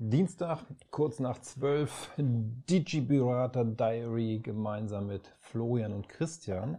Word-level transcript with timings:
Dienstag, 0.00 0.64
kurz 0.92 1.18
nach 1.18 1.40
zwölf, 1.40 2.12
Digiberater 2.18 3.64
Diary 3.64 4.38
gemeinsam 4.38 5.08
mit 5.08 5.34
Florian 5.40 5.92
und 5.92 6.08
Christian. 6.08 6.78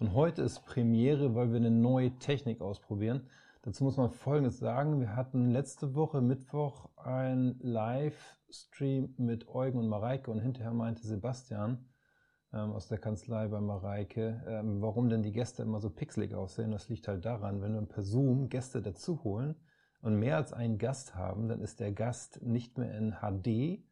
Und 0.00 0.14
heute 0.14 0.40
ist 0.40 0.64
Premiere, 0.64 1.34
weil 1.34 1.50
wir 1.50 1.58
eine 1.58 1.70
neue 1.70 2.18
Technik 2.18 2.62
ausprobieren. 2.62 3.28
Dazu 3.60 3.84
muss 3.84 3.98
man 3.98 4.12
Folgendes 4.12 4.60
sagen. 4.60 4.98
Wir 4.98 5.14
hatten 5.14 5.50
letzte 5.50 5.94
Woche 5.94 6.22
Mittwoch 6.22 6.88
ein 6.96 7.58
Livestream 7.60 9.12
mit 9.18 9.46
Eugen 9.48 9.78
und 9.78 9.88
Mareike 9.88 10.30
und 10.30 10.40
hinterher 10.40 10.72
meinte 10.72 11.06
Sebastian 11.06 11.84
ähm, 12.54 12.72
aus 12.72 12.88
der 12.88 12.96
Kanzlei 12.96 13.48
bei 13.48 13.60
Mareike, 13.60 14.42
ähm, 14.48 14.80
warum 14.80 15.10
denn 15.10 15.22
die 15.22 15.32
Gäste 15.32 15.64
immer 15.64 15.80
so 15.80 15.90
pixelig 15.90 16.32
aussehen. 16.32 16.70
Das 16.70 16.88
liegt 16.88 17.08
halt 17.08 17.26
daran, 17.26 17.60
wenn 17.60 17.74
wir 17.74 17.82
per 17.82 18.02
Zoom 18.02 18.48
Gäste 18.48 18.80
dazu 18.80 19.22
holen, 19.22 19.54
und 20.02 20.18
mehr 20.18 20.36
als 20.36 20.52
einen 20.52 20.78
Gast 20.78 21.14
haben, 21.14 21.48
dann 21.48 21.60
ist 21.60 21.80
der 21.80 21.92
Gast 21.92 22.42
nicht 22.42 22.78
mehr 22.78 22.96
in 22.96 23.16
HD, 23.20 23.82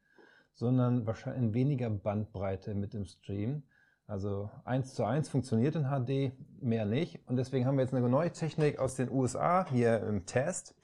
sondern 0.55 1.07
wahrscheinlich 1.07 1.43
in 1.43 1.55
weniger 1.55 1.91
Bandbreite 1.91 2.75
mit 2.75 2.95
dem 2.95 3.05
Stream. 3.05 3.63
Also 4.07 4.51
eins 4.65 4.95
zu 4.95 5.05
eins 5.05 5.29
funktioniert 5.29 5.75
in 5.75 5.85
HD, 5.85 6.33
mehr 6.63 6.87
nicht. 6.87 7.21
Und 7.29 7.37
deswegen 7.37 7.67
haben 7.67 7.77
wir 7.77 7.83
jetzt 7.83 7.93
eine 7.93 8.09
neue 8.09 8.31
Technik 8.31 8.79
aus 8.79 8.95
den 8.95 9.11
USA 9.11 9.67
hier 9.69 10.01
im 10.03 10.27
Test. 10.27 10.75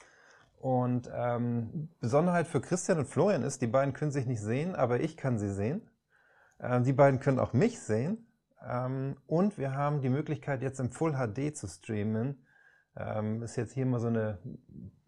Und 0.58 1.10
ähm, 1.12 1.88
Besonderheit 2.00 2.46
für 2.46 2.60
Christian 2.60 2.98
und 2.98 3.06
Florian 3.06 3.42
ist, 3.42 3.62
die 3.62 3.66
beiden 3.66 3.94
können 3.94 4.12
sich 4.12 4.26
nicht 4.26 4.40
sehen, 4.40 4.74
aber 4.74 5.00
ich 5.00 5.16
kann 5.16 5.38
sie 5.38 5.50
sehen. 5.50 5.88
Ähm, 6.60 6.84
die 6.84 6.92
beiden 6.92 7.20
können 7.20 7.38
auch 7.38 7.52
mich 7.52 7.80
sehen. 7.80 8.26
Ähm, 8.64 9.16
und 9.26 9.56
wir 9.58 9.74
haben 9.74 10.00
die 10.00 10.08
Möglichkeit, 10.08 10.62
jetzt 10.62 10.80
im 10.80 10.90
Full 10.90 11.14
HD 11.14 11.56
zu 11.56 11.66
streamen. 11.66 12.44
Ähm, 12.96 13.42
ist 13.42 13.56
jetzt 13.56 13.72
hier 13.72 13.86
mal 13.86 14.00
so 14.00 14.08
eine 14.08 14.38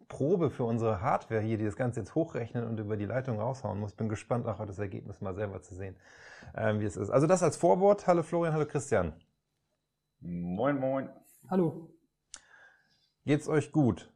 Probe 0.09 0.51
für 0.51 0.65
unsere 0.65 1.01
Hardware 1.01 1.41
hier, 1.41 1.59
die 1.59 1.65
das 1.65 1.77
Ganze 1.77 2.01
jetzt 2.01 2.15
hochrechnen 2.15 2.65
und 2.65 2.79
über 2.79 2.97
die 2.97 3.07
Leitung 3.07 3.41
raushauen 3.41 3.79
muss. 3.79 3.93
Bin 3.93 4.09
gespannt, 4.09 4.47
auch 4.47 4.65
das 4.65 4.79
Ergebnis 4.79 5.21
mal 5.21 5.35
selber 5.35 5.63
zu 5.63 5.75
sehen, 5.75 5.97
ähm, 6.57 6.81
wie 6.81 6.85
es 6.85 6.97
ist. 6.97 7.11
Also 7.11 7.27
das 7.27 7.43
als 7.43 7.57
Vorwort. 7.57 8.07
Hallo 8.07 8.23
Florian, 8.23 8.55
hallo 8.55 8.67
Christian. 8.67 9.15
Moin, 10.21 10.79
moin. 10.79 11.09
Hallo. 11.49 11.91
Geht's 13.25 13.49
euch 13.49 13.73
gut? 13.73 14.11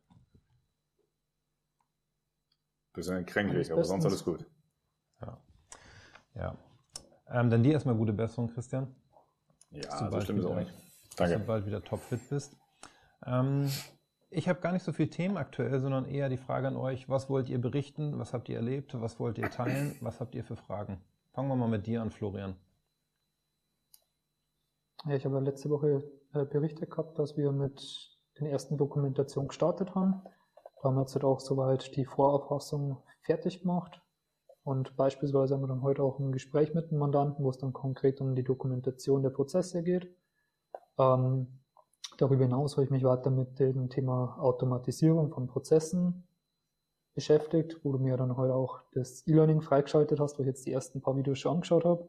Bisschen 2.92 3.24
kränklich, 3.26 3.72
aber 3.72 3.84
sonst 3.84 4.04
alles 4.04 4.24
gut. 4.24 4.46
Ja. 5.20 5.38
Ja. 6.34 6.56
Ähm, 7.30 7.50
dann 7.50 7.62
dir 7.62 7.72
erstmal 7.72 7.94
gute 7.94 8.12
Besserung, 8.12 8.48
Christian. 8.48 8.94
Ja, 9.70 10.10
so 10.10 10.20
stimmt 10.20 10.40
es 10.40 10.44
auch 10.46 10.56
nicht. 10.56 10.72
Danke. 11.16 11.34
Dass 11.34 11.42
du 11.42 11.46
bald 11.46 11.66
wieder 11.66 11.82
topfit 11.82 12.28
bist. 12.28 12.56
Ähm, 13.26 13.70
ich 14.30 14.48
habe 14.48 14.60
gar 14.60 14.72
nicht 14.72 14.84
so 14.84 14.92
viel 14.92 15.08
Themen 15.08 15.36
aktuell, 15.36 15.80
sondern 15.80 16.04
eher 16.04 16.28
die 16.28 16.36
Frage 16.36 16.68
an 16.68 16.76
euch, 16.76 17.08
was 17.08 17.30
wollt 17.30 17.48
ihr 17.48 17.60
berichten, 17.60 18.18
was 18.18 18.32
habt 18.34 18.48
ihr 18.48 18.56
erlebt, 18.56 19.00
was 19.00 19.18
wollt 19.18 19.38
ihr 19.38 19.50
teilen, 19.50 19.96
was 20.00 20.20
habt 20.20 20.34
ihr 20.34 20.44
für 20.44 20.56
Fragen? 20.56 21.00
Fangen 21.32 21.48
wir 21.48 21.56
mal 21.56 21.68
mit 21.68 21.86
dir 21.86 22.02
an, 22.02 22.10
Florian. 22.10 22.56
Ja, 25.06 25.14
ich 25.14 25.24
habe 25.24 25.38
letzte 25.40 25.70
Woche 25.70 26.02
äh, 26.34 26.44
berichtet 26.44 26.90
gehabt, 26.90 27.18
dass 27.18 27.36
wir 27.36 27.52
mit 27.52 28.18
den 28.38 28.46
ersten 28.48 28.76
Dokumentationen 28.76 29.48
gestartet 29.48 29.94
haben. 29.94 30.22
Da 30.82 30.88
haben 30.88 30.96
wir 30.96 31.02
jetzt 31.02 31.14
halt 31.14 31.24
auch 31.24 31.40
soweit 31.40 31.96
die 31.96 32.04
Vorauffassung 32.04 33.02
fertig 33.22 33.60
gemacht. 33.60 34.02
Und 34.64 34.96
beispielsweise 34.96 35.54
haben 35.54 35.62
wir 35.62 35.68
dann 35.68 35.82
heute 35.82 36.02
auch 36.02 36.18
ein 36.18 36.32
Gespräch 36.32 36.74
mit 36.74 36.90
dem 36.90 36.98
Mandanten, 36.98 37.44
wo 37.44 37.50
es 37.50 37.58
dann 37.58 37.72
konkret 37.72 38.20
um 38.20 38.34
die 38.34 38.44
Dokumentation 38.44 39.22
der 39.22 39.30
Prozesse 39.30 39.82
geht. 39.82 40.14
Ähm, 40.98 41.60
Darüber 42.18 42.42
hinaus 42.42 42.76
habe 42.76 42.84
ich 42.84 42.90
mich 42.90 43.04
weiter 43.04 43.30
mit 43.30 43.60
dem 43.60 43.88
Thema 43.90 44.36
Automatisierung 44.40 45.30
von 45.30 45.46
Prozessen 45.46 46.26
beschäftigt, 47.14 47.78
wo 47.84 47.92
du 47.92 47.98
mir 47.98 48.16
dann 48.16 48.36
heute 48.36 48.54
auch 48.54 48.80
das 48.92 49.24
E-Learning 49.28 49.62
freigeschaltet 49.62 50.18
hast, 50.18 50.36
wo 50.36 50.42
ich 50.42 50.48
jetzt 50.48 50.66
die 50.66 50.72
ersten 50.72 51.00
paar 51.00 51.16
Videos 51.16 51.38
schon 51.38 51.54
angeschaut 51.54 51.84
habe. 51.84 52.08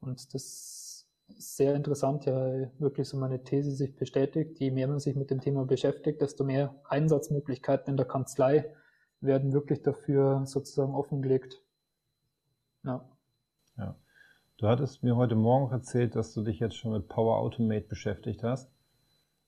Und 0.00 0.34
das 0.34 0.42
ist 0.42 1.08
sehr 1.38 1.76
interessant, 1.76 2.26
ja 2.26 2.34
wirklich 2.80 3.08
so 3.08 3.16
meine 3.16 3.44
These 3.44 3.70
sich 3.70 3.94
bestätigt. 3.94 4.58
Je 4.58 4.72
mehr 4.72 4.88
man 4.88 4.98
sich 4.98 5.14
mit 5.14 5.30
dem 5.30 5.40
Thema 5.40 5.64
beschäftigt, 5.64 6.20
desto 6.20 6.42
mehr 6.42 6.74
Einsatzmöglichkeiten 6.88 7.92
in 7.92 7.96
der 7.96 8.06
Kanzlei 8.06 8.74
werden 9.20 9.52
wirklich 9.52 9.80
dafür 9.82 10.42
sozusagen 10.44 10.94
offengelegt. 10.94 11.62
Ja. 12.82 13.08
Ja. 13.76 13.94
Du 14.56 14.66
hattest 14.66 15.04
mir 15.04 15.14
heute 15.14 15.36
Morgen 15.36 15.70
erzählt, 15.70 16.16
dass 16.16 16.34
du 16.34 16.42
dich 16.42 16.58
jetzt 16.58 16.74
schon 16.74 16.92
mit 16.92 17.06
Power 17.08 17.38
Automate 17.38 17.86
beschäftigt 17.86 18.42
hast. 18.42 18.68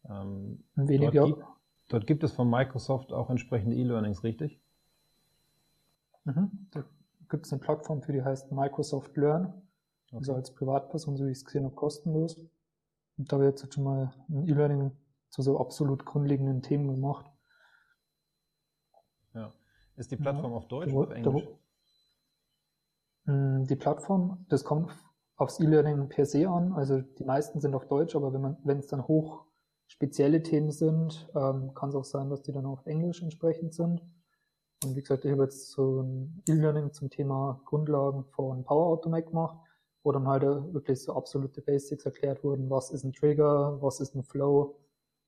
Ähm, 0.09 0.65
Weniger. 0.75 1.13
Dort 1.13 1.27
gibt, 1.27 1.47
dort 1.89 2.07
gibt 2.07 2.25
es 2.25 2.33
von 2.33 2.49
Microsoft 2.51 3.13
auch 3.13 3.31
entsprechende 3.31 3.77
E-Learnings, 3.77 4.25
richtig? 4.25 4.61
Mhm. 6.25 6.69
Da 6.71 6.85
gibt 7.29 7.47
es 7.47 7.53
eine 7.53 7.61
Plattform 7.61 8.03
für, 8.03 8.13
die 8.13 8.23
heißt 8.23 8.53
Microsoft 8.53 9.17
Learn. 9.17 9.47
Okay. 10.09 10.17
Also 10.17 10.35
als 10.35 10.55
Privatperson, 10.55 11.17
so 11.17 11.27
wie 11.27 11.31
ich 11.31 11.39
es 11.39 11.45
gesehen 11.45 11.65
habe, 11.65 11.75
kostenlos. 11.75 12.39
Und 13.17 13.31
da 13.31 13.37
habe 13.37 13.49
ich 13.49 13.61
jetzt 13.61 13.75
schon 13.75 13.85
mal 13.85 14.15
ein 14.29 14.47
E-Learning 14.47 14.93
zu 15.31 15.43
so 15.43 15.59
absolut 15.59 16.05
grundlegenden 16.05 16.63
Themen 16.63 16.89
gemacht. 16.89 17.27
Ja. 19.35 19.53
Ist 19.97 20.11
die 20.11 20.17
Plattform 20.17 20.53
ja. 20.53 20.59
auf 20.59 20.69
Deutsch 20.69 20.93
oder 20.93 21.09
auf 21.09 21.17
Englisch? 21.17 21.49
Mm, 23.25 23.65
die 23.65 23.77
Plattform, 23.77 24.45
das 24.49 24.65
kommt 24.65 24.93
aufs 25.37 25.61
E-Learning 25.61 26.09
per 26.09 26.27
se 26.27 26.49
an. 26.49 26.73
Also 26.73 27.01
die 27.01 27.25
meisten 27.25 27.61
sind 27.61 27.75
auf 27.75 27.89
Deutsch, 27.89 28.15
aber 28.15 28.33
wenn 28.33 28.43
man, 28.43 28.57
wenn 28.65 28.79
es 28.79 28.89
dann 28.89 29.07
hoch 29.07 29.47
spezielle 29.93 30.43
Themen 30.43 30.71
sind, 30.71 31.29
ähm, 31.35 31.75
kann 31.75 31.91
es 31.91 31.95
auch 31.95 32.05
sein, 32.05 32.31
dass 32.31 32.43
die 32.43 32.53
dann 32.53 32.65
auf 32.65 32.87
Englisch 32.87 33.23
entsprechend 33.23 33.75
sind. 33.75 34.03
Und 34.83 34.97
wie 34.97 35.03
gesagt, 35.03 35.25
ich 35.25 35.31
habe 35.31 35.45
jetzt 35.45 35.71
so 35.71 36.01
ein 36.01 36.43
E-Learning 36.49 36.93
zum 36.93 37.11
Thema 37.11 37.61
Grundlagen 37.67 38.25
von 38.25 38.65
Power 38.65 38.87
Automate 38.87 39.27
gemacht, 39.27 39.59
wo 40.03 40.11
dann 40.11 40.27
halt 40.27 40.43
wirklich 40.43 41.03
so 41.03 41.15
absolute 41.15 41.61
Basics 41.61 42.07
erklärt 42.07 42.43
wurden, 42.43 42.71
was 42.71 42.91
ist 42.91 43.05
ein 43.05 43.13
Trigger, 43.13 43.81
was 43.83 44.01
ist 44.01 44.15
ein 44.15 44.25
Flow 44.25 44.77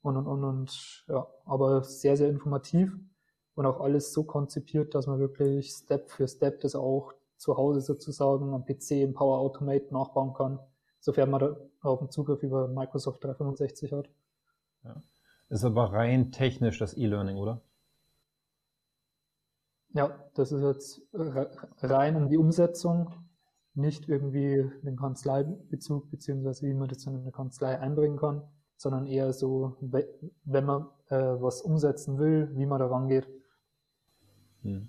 und 0.03 0.17
und 0.17 0.27
und 0.27 0.45
und 0.45 1.05
ja, 1.09 1.27
aber 1.45 1.85
sehr, 1.85 2.17
sehr 2.17 2.31
informativ 2.31 2.97
und 3.55 3.67
auch 3.67 3.81
alles 3.81 4.13
so 4.15 4.25
konzipiert, 4.25 4.95
dass 4.95 5.07
man 5.07 5.19
wirklich 5.21 5.71
Step 5.73 6.11
für 6.11 6.27
Step 6.27 6.61
das 6.61 6.75
auch 6.75 7.13
zu 7.37 7.57
Hause 7.59 7.83
sozusagen 7.83 8.55
am 8.55 8.65
PC 8.65 9.03
im 9.03 9.13
Power 9.13 9.39
Automate 9.39 9.93
nachbauen 9.93 10.33
kann, 10.33 10.59
sofern 11.01 11.31
man 11.31 11.41
da 11.41 11.57
auf 11.83 11.99
den 11.99 12.11
Zugriff 12.11 12.43
über 12.43 12.67
Microsoft 12.67 13.23
365 13.23 13.93
hat. 13.93 14.09
Ja. 14.85 15.03
Ist 15.49 15.65
aber 15.65 15.93
rein 15.93 16.31
technisch 16.31 16.79
das 16.79 16.97
E-Learning, 16.97 17.37
oder? 17.37 17.63
Ja, 19.93 20.19
das 20.35 20.51
ist 20.51 20.63
jetzt 20.63 21.03
rein 21.83 22.17
um 22.17 22.29
die 22.29 22.37
Umsetzung, 22.37 23.15
nicht 23.75 24.09
irgendwie 24.09 24.71
den 24.83 24.97
Kanzleibezug, 24.97 26.11
beziehungsweise 26.11 26.67
wie 26.67 26.75
man 26.75 26.89
das 26.89 27.07
in 27.07 27.17
eine 27.17 27.31
Kanzlei 27.31 27.79
einbringen 27.79 28.17
kann, 28.17 28.43
sondern 28.77 29.07
eher 29.07 29.33
so, 29.33 29.77
wenn 29.81 30.65
man 30.65 30.89
äh, 31.09 31.17
was 31.17 31.63
umsetzen 31.63 32.19
will, 32.19 32.51
wie 32.55 32.67
man 32.67 32.81
da 32.81 32.87
rangeht. 32.87 33.29
Hm. 34.63 34.89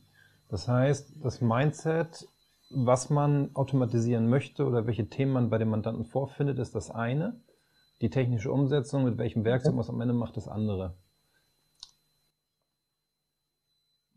Das 0.49 0.67
heißt, 0.67 1.23
das 1.23 1.41
Mindset, 1.41 2.27
was 2.71 3.09
man 3.09 3.55
automatisieren 3.55 4.29
möchte 4.29 4.65
oder 4.65 4.87
welche 4.87 5.07
Themen 5.07 5.33
man 5.33 5.49
bei 5.49 5.57
dem 5.57 5.69
Mandanten 5.69 6.05
vorfindet, 6.05 6.59
ist 6.59 6.75
das 6.75 6.89
eine 6.89 7.39
die 8.01 8.09
technische 8.09 8.51
Umsetzung, 8.51 9.03
mit 9.03 9.17
welchem 9.17 9.45
Werkzeug 9.45 9.73
man 9.73 9.81
es 9.81 9.89
am 9.89 10.01
Ende 10.01 10.13
macht, 10.13 10.37
das 10.37 10.47
andere. 10.47 10.95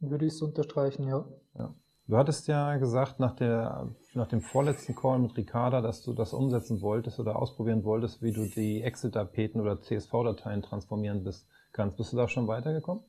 Würde 0.00 0.26
ich 0.26 0.36
so 0.36 0.46
unterstreichen, 0.46 1.08
ja. 1.08 1.24
ja. 1.54 1.74
Du 2.06 2.16
hattest 2.16 2.48
ja 2.48 2.76
gesagt, 2.78 3.20
nach, 3.20 3.34
der, 3.34 3.94
nach 4.14 4.28
dem 4.28 4.40
vorletzten 4.40 4.94
Call 4.94 5.18
mit 5.18 5.36
Ricarda, 5.36 5.80
dass 5.80 6.02
du 6.02 6.14
das 6.14 6.32
umsetzen 6.32 6.80
wolltest 6.80 7.20
oder 7.20 7.36
ausprobieren 7.36 7.84
wolltest, 7.84 8.22
wie 8.22 8.32
du 8.32 8.46
die 8.46 8.82
Excel-Tapeten 8.82 9.60
oder 9.60 9.80
CSV-Dateien 9.80 10.62
transformieren 10.62 11.22
bist, 11.22 11.46
kannst. 11.72 11.96
Bist 11.96 12.12
du 12.12 12.16
da 12.16 12.26
schon 12.28 12.48
weitergekommen? 12.48 13.04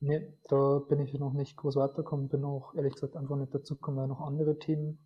Nee, 0.00 0.34
da 0.48 0.80
bin 0.80 1.00
ich 1.00 1.14
noch 1.14 1.32
nicht 1.32 1.56
groß 1.56 1.76
weitergekommen. 1.76 2.28
Bin 2.28 2.44
auch 2.44 2.74
ehrlich 2.74 2.92
gesagt 2.92 3.16
einfach 3.16 3.36
nicht 3.36 3.54
dazu 3.54 3.76
gekommen, 3.76 3.96
weil 3.96 4.08
noch 4.08 4.20
andere 4.20 4.58
Themen 4.58 4.98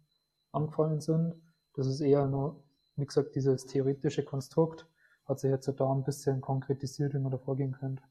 angefallen 0.51 1.01
sind. 1.01 1.35
Das 1.75 1.87
ist 1.87 2.01
eher 2.01 2.27
nur 2.27 2.65
wie 2.97 3.07
gesagt, 3.07 3.35
dieses 3.35 3.67
theoretische 3.67 4.25
Konstrukt 4.25 4.87
hat 5.27 5.41
sich 5.41 5.51
jetzt 5.51 5.69
da 5.69 5.93
ein 5.93 6.05
bisschen 6.05 6.41
konkretisiert, 6.41 7.15
wie 7.15 7.19
man 7.19 7.31
da 7.31 7.39
vorgehen 7.39 7.73
könnte. 7.73 8.03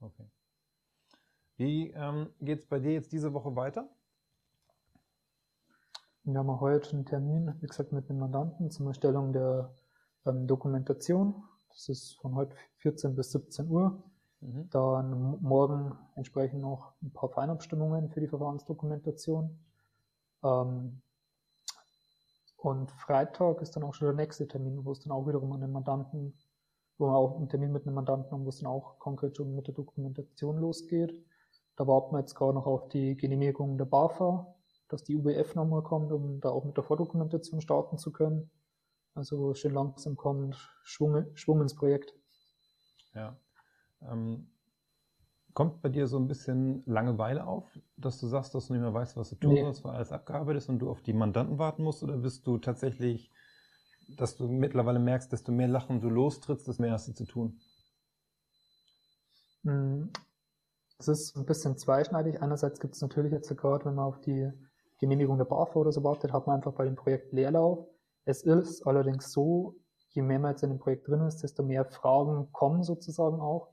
Okay. 0.00 0.24
Wie 1.56 1.90
ähm, 1.90 2.30
geht 2.40 2.60
es 2.60 2.66
bei 2.66 2.78
dir 2.78 2.92
jetzt 2.92 3.12
diese 3.12 3.34
Woche 3.34 3.54
weiter? 3.54 3.88
Wir 6.24 6.38
haben 6.38 6.60
heute 6.60 6.92
einen 6.92 7.04
Termin, 7.04 7.54
wie 7.60 7.66
gesagt, 7.66 7.92
mit 7.92 8.08
einem 8.08 8.20
Mandanten 8.20 8.70
zum 8.70 8.86
Erstellung 8.86 9.32
der 9.32 9.74
ähm, 10.26 10.46
Dokumentation. 10.46 11.42
Das 11.68 11.88
ist 11.88 12.14
von 12.20 12.34
heute 12.34 12.56
14 12.78 13.14
bis 13.14 13.32
17 13.32 13.68
Uhr. 13.68 14.02
Mhm. 14.40 14.70
Dann 14.70 15.38
morgen 15.42 15.98
entsprechend 16.16 16.62
noch 16.62 16.94
ein 17.02 17.12
paar 17.12 17.28
Feinabstimmungen 17.28 18.08
für 18.10 18.20
die 18.20 18.28
Verfahrensdokumentation. 18.28 19.58
Ähm, 20.42 21.02
und 22.62 22.90
Freitag 22.90 23.62
ist 23.62 23.74
dann 23.76 23.82
auch 23.84 23.94
schon 23.94 24.06
der 24.06 24.14
nächste 24.14 24.46
Termin, 24.46 24.84
wo 24.84 24.92
es 24.92 25.00
dann 25.00 25.12
auch 25.12 25.26
wiederum 25.26 25.52
an 25.52 25.60
den 25.60 25.72
Mandanten, 25.72 26.34
wo 26.98 27.06
man 27.06 27.16
auch 27.16 27.36
einen 27.36 27.48
Termin 27.48 27.72
mit 27.72 27.86
einem 27.86 27.94
Mandanten 27.94 28.30
haben, 28.30 28.44
wo 28.44 28.50
es 28.50 28.58
dann 28.58 28.66
auch 28.66 28.98
konkret 28.98 29.36
schon 29.36 29.54
mit 29.54 29.66
der 29.66 29.74
Dokumentation 29.74 30.58
losgeht. 30.58 31.14
Da 31.76 31.86
warten 31.86 32.14
wir 32.14 32.20
jetzt 32.20 32.34
gerade 32.34 32.52
noch 32.52 32.66
auf 32.66 32.88
die 32.88 33.16
Genehmigung 33.16 33.78
der 33.78 33.86
BAFA, 33.86 34.54
dass 34.88 35.04
die 35.04 35.16
UBF 35.16 35.54
nochmal 35.54 35.82
kommt, 35.82 36.12
um 36.12 36.40
da 36.40 36.50
auch 36.50 36.64
mit 36.64 36.76
der 36.76 36.84
Vordokumentation 36.84 37.62
starten 37.62 37.96
zu 37.96 38.12
können. 38.12 38.50
Also 39.14 39.54
schön 39.54 39.72
langsam 39.72 40.16
kommt 40.16 40.56
Schwung, 40.82 41.34
Schwung 41.34 41.62
ins 41.62 41.74
Projekt. 41.74 42.14
Ja. 43.14 43.36
Ähm, 44.02 44.50
kommt 45.54 45.82
bei 45.82 45.88
dir 45.88 46.06
so 46.06 46.18
ein 46.18 46.28
bisschen 46.28 46.82
Langeweile 46.86 47.46
auf, 47.46 47.64
dass 47.96 48.18
du 48.18 48.26
sagst, 48.26 48.54
dass 48.54 48.68
du 48.68 48.74
nicht 48.74 48.82
mehr 48.82 48.94
weißt, 48.94 49.16
was 49.16 49.30
du 49.30 49.36
tun 49.36 49.54
nee. 49.54 49.62
sollst, 49.62 49.84
weil 49.84 49.94
alles 49.94 50.12
abgearbeitet 50.12 50.62
ist 50.62 50.68
und 50.68 50.78
du 50.78 50.90
auf 50.90 51.02
die 51.02 51.12
Mandanten 51.12 51.58
warten 51.58 51.82
musst? 51.82 52.02
Oder 52.02 52.16
bist 52.18 52.46
du 52.46 52.58
tatsächlich, 52.58 53.30
dass 54.16 54.36
du 54.36 54.48
mittlerweile 54.48 54.98
merkst, 54.98 55.32
desto 55.32 55.52
mehr 55.52 55.68
Lachen 55.68 56.00
du 56.00 56.08
lostrittst, 56.08 56.68
desto 56.68 56.82
mehr 56.82 56.92
hast 56.92 57.08
du 57.08 57.12
zu 57.12 57.24
tun? 57.24 57.60
Hm. 59.64 60.10
Es 60.98 61.08
ist 61.08 61.36
ein 61.36 61.46
bisschen 61.46 61.78
zweischneidig. 61.78 62.42
Einerseits 62.42 62.78
gibt 62.78 62.94
es 62.94 63.00
natürlich 63.00 63.32
jetzt 63.32 63.56
gerade, 63.56 63.86
wenn 63.86 63.94
man 63.94 64.04
auf 64.04 64.20
die 64.20 64.50
Genehmigung 64.98 65.38
der 65.38 65.46
BAFA 65.46 65.80
oder 65.80 65.92
so 65.92 66.04
wartet, 66.04 66.32
hat 66.32 66.46
man 66.46 66.56
einfach 66.56 66.74
bei 66.74 66.84
dem 66.84 66.94
Projekt 66.94 67.32
Leerlauf. 67.32 67.88
Es 68.26 68.42
ist 68.42 68.86
allerdings 68.86 69.32
so, 69.32 69.76
je 70.10 70.20
mehr 70.20 70.38
man 70.38 70.50
jetzt 70.52 70.62
in 70.62 70.68
dem 70.68 70.78
Projekt 70.78 71.08
drin 71.08 71.22
ist, 71.22 71.42
desto 71.42 71.62
mehr 71.62 71.86
Fragen 71.86 72.52
kommen 72.52 72.82
sozusagen 72.82 73.40
auch 73.40 73.72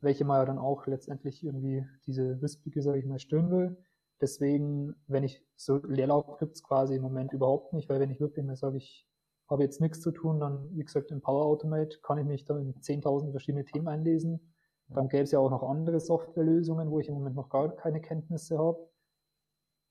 welche 0.00 0.24
man 0.24 0.38
ja 0.38 0.44
dann 0.44 0.58
auch 0.58 0.86
letztendlich 0.86 1.44
irgendwie 1.44 1.84
diese 2.06 2.40
Wispige, 2.42 2.82
sage 2.82 2.98
ich 2.98 3.06
mal, 3.06 3.18
stillen 3.18 3.50
will. 3.50 3.76
Deswegen, 4.20 4.94
wenn 5.06 5.24
ich 5.24 5.42
so 5.56 5.76
Leerlauf 5.76 6.38
gibt's 6.38 6.62
quasi 6.62 6.96
im 6.96 7.02
Moment 7.02 7.32
überhaupt 7.32 7.72
nicht, 7.72 7.88
weil 7.88 8.00
wenn 8.00 8.10
ich 8.10 8.20
wirklich 8.20 8.44
mal 8.44 8.56
sage, 8.56 8.78
ich 8.78 9.06
habe 9.48 9.62
jetzt 9.62 9.80
nichts 9.80 10.00
zu 10.00 10.10
tun, 10.10 10.40
dann, 10.40 10.68
wie 10.74 10.84
gesagt, 10.84 11.10
im 11.10 11.20
Power 11.20 11.44
Automate 11.44 11.98
kann 12.02 12.18
ich 12.18 12.24
mich 12.24 12.44
da 12.44 12.58
in 12.58 12.74
10.000 12.80 13.30
verschiedene 13.30 13.64
Themen 13.64 13.88
einlesen. 13.88 14.54
Dann 14.88 15.08
gäbe 15.08 15.24
es 15.24 15.32
ja 15.32 15.38
auch 15.38 15.50
noch 15.50 15.62
andere 15.62 16.00
Softwarelösungen, 16.00 16.90
wo 16.90 17.00
ich 17.00 17.08
im 17.08 17.14
Moment 17.14 17.36
noch 17.36 17.48
gar 17.48 17.74
keine 17.74 18.00
Kenntnisse 18.00 18.58
habe. 18.58 18.88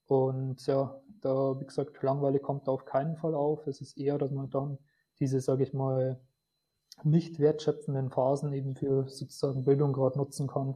Und 0.06 0.66
ja, 0.66 1.00
da, 1.20 1.60
wie 1.60 1.66
gesagt, 1.66 2.02
Langweile 2.02 2.38
kommt 2.38 2.68
da 2.68 2.72
auf 2.72 2.84
keinen 2.84 3.16
Fall 3.16 3.34
auf. 3.34 3.66
Es 3.66 3.80
ist 3.80 3.98
eher, 3.98 4.18
dass 4.18 4.30
man 4.30 4.50
dann 4.50 4.78
diese, 5.18 5.40
sage 5.40 5.64
ich 5.64 5.74
mal, 5.74 6.20
nicht 7.04 7.38
wertschöpfenden 7.38 8.10
Phasen 8.10 8.52
eben 8.52 8.74
für 8.74 9.08
sozusagen 9.08 9.64
Bildung 9.64 9.92
gerade 9.92 10.18
nutzen 10.18 10.46
kann. 10.46 10.74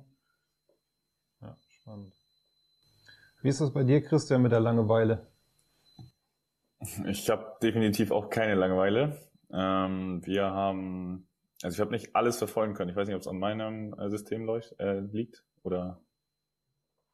Ja, 1.40 1.56
spannend. 1.68 2.14
Wie 3.42 3.48
ist 3.48 3.60
das 3.60 3.72
bei 3.72 3.84
dir, 3.84 4.02
Christian, 4.02 4.42
mit 4.42 4.52
der 4.52 4.60
Langeweile? 4.60 5.26
Ich 7.06 7.28
habe 7.30 7.56
definitiv 7.62 8.10
auch 8.10 8.30
keine 8.30 8.54
Langeweile. 8.54 9.18
Ähm, 9.52 10.20
wir 10.24 10.44
haben, 10.44 11.26
also 11.62 11.74
ich 11.74 11.80
habe 11.80 11.90
nicht 11.90 12.14
alles 12.14 12.38
verfolgen 12.38 12.74
können. 12.74 12.90
Ich 12.90 12.96
weiß 12.96 13.06
nicht, 13.06 13.16
ob 13.16 13.22
es 13.22 13.28
an 13.28 13.38
meinem 13.38 13.94
äh, 13.98 14.08
System 14.10 14.44
leucht, 14.44 14.78
äh, 14.78 15.00
liegt 15.00 15.44
oder 15.62 16.00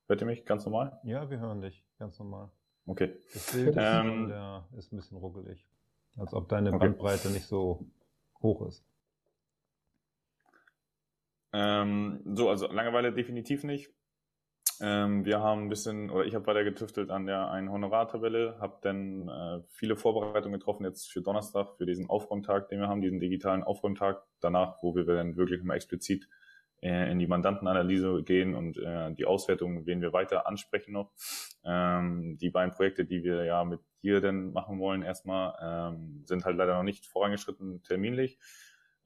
hört 0.09 0.21
ihr 0.21 0.27
mich 0.27 0.45
ganz 0.45 0.65
normal? 0.65 1.01
Ja, 1.05 1.31
wir 1.31 1.39
hören 1.39 1.63
dich 1.63 1.85
ganz 1.99 2.19
normal. 2.19 2.51
Okay. 2.87 3.17
Das 3.33 3.53
Bild 3.53 3.77
ähm, 3.79 4.33
ist, 4.73 4.79
ist 4.79 4.93
ein 4.93 4.97
bisschen 4.97 5.17
ruckelig. 5.17 5.67
Als 6.17 6.33
ob 6.33 6.49
deine 6.49 6.71
okay. 6.71 6.79
Bandbreite 6.79 7.31
nicht 7.31 7.47
so 7.47 7.87
hoch 8.41 8.67
ist. 8.67 8.85
Ähm, 11.57 12.21
so, 12.35 12.51
also 12.51 12.67
Langeweile 12.67 13.15
definitiv 13.15 13.65
nicht. 13.65 13.91
Ähm, 14.79 15.25
wir 15.25 15.41
haben 15.41 15.63
ein 15.63 15.69
bisschen, 15.71 16.11
oder 16.11 16.27
ich 16.27 16.35
habe 16.35 16.47
weiter 16.47 16.65
getüftelt 16.65 17.11
an 17.11 17.25
der 17.25 17.51
einen 17.51 17.71
Honorartabelle, 17.71 18.59
habe 18.61 18.77
dann 18.83 19.27
äh, 19.27 19.63
viele 19.71 19.97
Vorbereitungen 19.97 20.59
getroffen 20.59 20.85
jetzt 20.85 21.11
für 21.11 21.23
Donnerstag, 21.23 21.79
für 21.79 21.87
diesen 21.87 22.11
Aufräumtag, 22.11 22.69
den 22.69 22.81
wir 22.81 22.89
haben, 22.89 23.01
diesen 23.01 23.21
digitalen 23.21 23.63
Aufräumtag 23.63 24.23
danach, 24.41 24.83
wo 24.83 24.95
wir 24.95 25.07
dann 25.07 25.37
wirklich 25.37 25.63
mal 25.63 25.77
explizit 25.77 26.29
äh, 26.83 27.11
in 27.11 27.19
die 27.19 27.27
Mandantenanalyse 27.27 28.23
gehen 28.23 28.55
und 28.55 28.77
äh, 28.77 29.15
die 29.15 29.25
Auswertung, 29.25 29.87
wen 29.87 30.03
wir 30.03 30.13
weiter 30.13 30.47
ansprechen 30.47 30.93
noch. 30.93 31.11
Ähm, 31.65 32.37
die 32.39 32.51
beiden 32.51 32.75
Projekte, 32.75 33.07
die 33.07 33.25
wir 33.25 33.45
ja 33.45 33.65
mit 33.65 33.81
dir 34.03 34.21
dann 34.21 34.53
machen 34.53 34.79
wollen 34.79 35.01
erstmal, 35.01 35.55
ähm, 35.63 36.23
sind 36.27 36.45
halt 36.45 36.59
leider 36.59 36.77
noch 36.77 36.83
nicht 36.83 37.07
vorangeschritten 37.07 37.83
terminlich. 37.83 38.39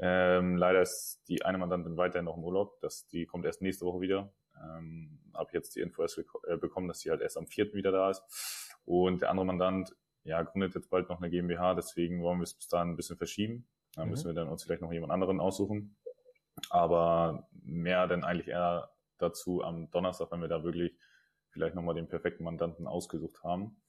Ähm, 0.02 0.56
leider 0.56 0.80
ist 0.80 1.22
die 1.28 1.44
eine 1.44 1.58
Mandantin 1.58 1.96
weiterhin 1.96 2.24
noch 2.24 2.36
im 2.36 2.44
Urlaub. 2.44 2.80
Das, 2.80 3.06
die 3.08 3.26
kommt 3.26 3.44
erst 3.44 3.60
nächste 3.60 3.84
Woche 3.84 4.00
wieder. 4.00 4.32
Ähm, 4.56 5.20
habe 5.34 5.50
jetzt 5.52 5.76
die 5.76 5.80
Info 5.80 6.02
erst 6.02 6.18
äh, 6.18 6.56
bekommen, 6.56 6.88
dass 6.88 7.00
sie 7.00 7.10
halt 7.10 7.20
erst 7.20 7.36
am 7.36 7.46
4. 7.46 7.74
wieder 7.74 7.92
da 7.92 8.10
ist. 8.10 8.22
Und 8.84 9.22
der 9.22 9.30
andere 9.30 9.46
Mandant, 9.46 9.94
ja, 10.24 10.42
gründet 10.42 10.74
jetzt 10.74 10.90
bald 10.90 11.08
noch 11.08 11.20
eine 11.20 11.30
GmbH, 11.30 11.74
deswegen 11.74 12.22
wollen 12.22 12.38
wir 12.38 12.44
es 12.44 12.54
bis 12.54 12.68
dahin 12.68 12.90
ein 12.90 12.96
bisschen 12.96 13.16
verschieben. 13.16 13.68
Dann 13.94 14.06
mhm. 14.06 14.10
müssen 14.10 14.26
wir 14.26 14.34
dann 14.34 14.48
uns 14.48 14.64
vielleicht 14.64 14.82
noch 14.82 14.92
jemand 14.92 15.12
anderen 15.12 15.40
aussuchen. 15.40 15.96
Aber 16.70 17.48
mehr 17.52 18.06
denn 18.06 18.24
eigentlich 18.24 18.48
eher 18.48 18.90
dazu 19.18 19.62
am 19.62 19.90
Donnerstag, 19.90 20.30
wenn 20.32 20.40
wir 20.40 20.48
da 20.48 20.64
wirklich 20.64 20.98
vielleicht 21.50 21.74
nochmal 21.74 21.94
den 21.94 22.08
perfekten 22.08 22.44
Mandanten 22.44 22.86
ausgesucht 22.86 23.42
haben. 23.42 23.82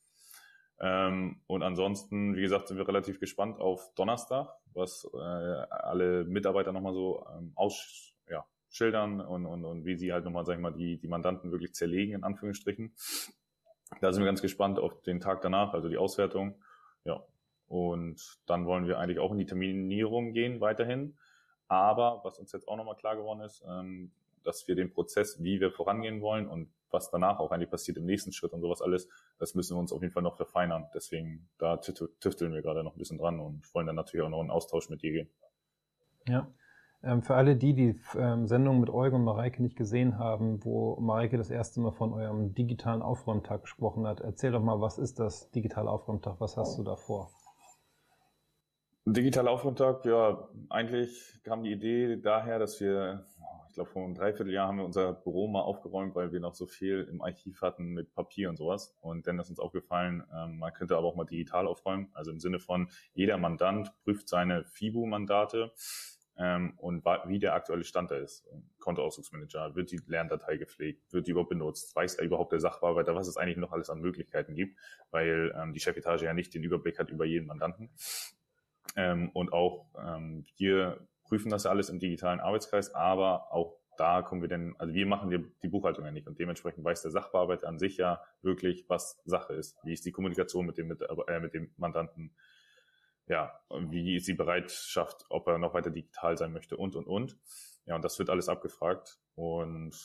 Ähm, 0.80 1.42
und 1.48 1.64
ansonsten, 1.64 2.36
wie 2.36 2.42
gesagt, 2.42 2.68
sind 2.68 2.78
wir 2.78 2.88
relativ 2.88 3.20
gespannt 3.20 3.60
auf 3.60 3.94
Donnerstag, 3.96 4.50
was 4.74 5.10
äh, 5.14 5.18
alle 5.18 6.24
Mitarbeiter 6.26 6.72
nochmal 6.72 6.94
so 6.94 7.26
ähm, 7.38 7.52
aus, 7.56 8.14
ja, 8.30 8.46
schildern 8.70 9.22
und, 9.22 9.46
und, 9.46 9.66
und 9.66 9.86
wie 9.86 9.96
sie 9.96 10.14
halt 10.14 10.26
nochmal, 10.26 10.46
sag 10.46 10.56
ich 10.56 10.62
mal, 10.62 10.72
die, 10.72 10.98
die 10.98 11.08
Mandanten 11.08 11.52
wirklich 11.52 11.74
zerlegen, 11.74 12.16
in 12.16 12.24
Anführungsstrichen. 12.24 12.94
Da 14.00 14.12
sind 14.12 14.24
wir 14.24 14.28
ganz 14.28 14.42
gespannt 14.42 14.80
auf 14.80 15.02
den 15.02 15.20
Tag 15.20 15.42
danach, 15.42 15.74
also 15.74 15.90
die 15.90 15.98
Auswertung. 15.98 16.56
Ja. 17.04 17.24
Und 17.68 18.40
dann 18.48 18.66
wollen 18.66 18.88
wir 18.88 19.00
eigentlich 19.00 19.20
auch 19.20 19.32
in 19.32 19.38
die 19.38 19.46
Terminierung 19.46 20.34
gehen 20.34 20.62
weiterhin. 20.62 21.18
Aber 21.68 22.22
was 22.24 22.38
uns 22.38 22.52
jetzt 22.52 22.68
auch 22.68 22.78
nochmal 22.78 22.96
klar 22.96 23.16
geworden 23.16 23.42
ist, 23.42 23.64
ähm, 23.68 24.12
dass 24.44 24.68
wir 24.68 24.76
den 24.76 24.92
Prozess, 24.92 25.42
wie 25.42 25.60
wir 25.60 25.72
vorangehen 25.72 26.22
wollen 26.22 26.48
und 26.48 26.70
was 26.92 27.10
danach 27.10 27.40
auch 27.40 27.52
eigentlich 27.52 27.70
passiert 27.70 27.98
im 27.98 28.06
nächsten 28.06 28.32
Schritt 28.32 28.54
und 28.54 28.62
sowas 28.62 28.82
alles, 28.82 29.08
das 29.40 29.56
müssen 29.56 29.76
wir 29.76 29.80
uns 29.80 29.92
auf 29.92 30.02
jeden 30.02 30.14
Fall 30.14 30.24
noch 30.24 30.38
verfeinern. 30.38 30.88
Deswegen, 30.94 31.50
da 31.58 31.78
tüfteln 31.78 32.54
wir 32.54 32.62
gerade 32.62 32.84
noch 32.84 32.96
ein 32.96 33.00
bisschen 33.00 33.18
dran 33.18 33.40
und 33.40 33.74
wollen 33.74 33.88
dann 33.88 33.96
natürlich 33.96 34.26
auch 34.26 34.30
noch 34.30 34.40
einen 34.40 34.52
Austausch 34.52 34.90
mit 34.90 35.02
dir 35.02 35.12
gehen. 35.12 35.30
Ja. 36.28 36.48
Ähm, 37.04 37.24
für 37.24 37.36
alle 37.36 37.56
die, 37.56 37.74
die 37.74 38.00
ähm, 38.16 38.48
Sendung 38.48 38.80
mit 38.80 38.90
Eugen 38.90 39.16
und 39.16 39.24
Mareike 39.24 39.62
nicht 39.64 39.76
gesehen 39.76 40.20
haben, 40.20 40.64
wo 40.64 41.00
Mareike 41.00 41.38
das 41.38 41.50
erste 41.50 41.80
Mal 41.80 41.92
von 41.92 42.14
eurem 42.14 42.54
digitalen 42.54 43.02
Aufräumtag 43.02 43.62
gesprochen 43.62 44.06
hat, 44.06 44.20
erzähl 44.20 44.52
doch 44.52 44.62
mal, 44.62 44.82
was 44.82 45.00
ist 45.00 45.20
das 45.20 45.50
digitale 45.50 45.90
Aufräumtag? 45.90 46.36
Was 46.40 46.58
hast 46.58 46.78
du 46.78 46.84
da 46.84 46.96
vor? 46.96 47.32
Digitaler 49.06 49.52
Aufräumtag, 49.52 50.06
ja, 50.06 50.48
eigentlich 50.70 51.42
kam 51.44 51.64
die 51.64 51.72
Idee 51.72 52.18
daher, 52.18 52.60
dass 52.60 52.80
wir 52.80 53.26
ich 53.72 53.76
glaube, 53.76 53.90
vor 53.90 54.04
einem 54.04 54.16
Dreivierteljahr 54.16 54.68
haben 54.68 54.80
wir 54.80 54.86
unser 54.86 55.14
Büro 55.14 55.48
mal 55.48 55.62
aufgeräumt, 55.62 56.14
weil 56.14 56.34
wir 56.34 56.42
noch 56.42 56.56
so 56.56 56.68
viel 56.68 57.08
im 57.10 57.22
Archiv 57.22 57.62
hatten 57.62 57.86
mit 57.94 58.14
Papier 58.14 58.50
und 58.50 58.58
sowas. 58.58 58.98
Und 59.00 59.28
dann 59.28 59.40
ist 59.40 59.50
uns 59.50 59.60
aufgefallen, 59.60 60.26
ähm, 60.36 60.60
man 60.60 60.74
könnte 60.74 60.98
aber 60.98 61.08
auch 61.08 61.16
mal 61.16 61.24
digital 61.24 61.68
aufräumen. 61.68 62.10
Also 62.14 62.32
im 62.32 62.42
Sinne 62.42 62.60
von, 62.60 62.90
jeder 63.14 63.38
Mandant 63.38 63.94
prüft 64.04 64.28
seine 64.28 64.66
FIBU-Mandate 64.66 65.72
ähm, 66.38 66.74
und 66.80 67.06
wie 67.06 67.40
der 67.40 67.54
aktuelle 67.54 67.86
Stand 67.86 68.12
da 68.12 68.18
ist. 68.18 68.46
Kontoauszugsmanager, 68.80 69.74
wird 69.74 69.90
die 69.92 70.02
Lerndatei 70.06 70.58
gepflegt, 70.58 71.14
wird 71.14 71.28
die 71.28 71.32
überhaupt 71.32 71.52
benutzt, 71.52 71.96
weiß 71.96 72.16
er 72.16 72.26
überhaupt 72.26 72.52
der 72.52 72.60
Sachbearbeiter, 72.60 73.16
was 73.16 73.30
es 73.30 73.38
eigentlich 73.38 73.58
noch 73.58 73.72
alles 73.72 73.90
an 73.90 74.02
Möglichkeiten 74.02 74.54
gibt, 74.54 74.78
weil 75.12 75.56
ähm, 75.58 75.72
die 75.72 75.80
Chefetage 75.80 76.24
ja 76.24 76.34
nicht 76.34 76.54
den 76.54 76.64
Überblick 76.64 77.00
hat 77.00 77.10
über 77.10 77.24
jeden 77.24 77.48
Mandanten. 77.48 77.90
Ähm, 78.96 79.30
und 79.34 79.54
auch 79.54 79.88
ähm, 79.98 80.44
hier 80.56 81.08
prüfen 81.24 81.50
das 81.50 81.64
ja 81.64 81.72
alles 81.72 81.90
im 81.90 82.00
digitalen 82.00 82.40
Arbeitskreis, 82.40 82.94
aber 82.94 83.52
auch 83.54 83.78
da 83.98 84.22
kommen 84.22 84.42
wir 84.42 84.50
denn, 84.50 84.76
also 84.80 84.94
wir 84.94 85.06
machen 85.06 85.30
die, 85.30 85.46
die 85.62 85.68
Buchhaltung 85.68 86.06
ja 86.06 86.12
nicht 86.12 86.28
und 86.28 86.40
dementsprechend 86.40 86.84
weiß 86.84 87.04
der 87.04 87.12
Sachbearbeiter 87.12 87.68
an 87.68 87.78
sich 87.78 87.98
ja 87.98 88.22
wirklich, 88.42 88.86
was 88.90 89.22
Sache 89.26 89.54
ist. 89.54 89.78
Wie 89.84 89.94
ist 89.94 90.06
die 90.06 90.12
Kommunikation 90.12 90.66
mit 90.66 90.78
dem, 90.78 90.88
mit, 90.88 91.02
äh, 91.02 91.40
mit 91.40 91.54
dem 91.54 91.72
Mandanten? 91.78 92.36
Ja, 93.28 93.62
wie 93.70 94.16
ist 94.18 94.28
die 94.28 94.34
Bereitschaft, 94.34 95.26
ob 95.30 95.48
er 95.48 95.58
noch 95.58 95.74
weiter 95.74 95.92
digital 95.92 96.38
sein 96.38 96.52
möchte 96.52 96.76
und, 96.76 96.96
und, 96.96 97.06
und. 97.06 97.38
Ja, 97.86 97.96
und 97.96 98.04
das 98.04 98.18
wird 98.20 98.30
alles 98.30 98.50
abgefragt 98.50 99.20
und 99.36 99.96